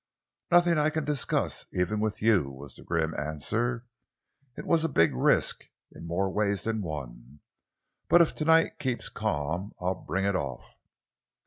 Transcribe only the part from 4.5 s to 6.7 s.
"It was a big risk, in more ways